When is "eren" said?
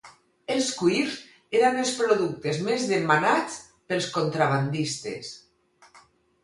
1.59-1.77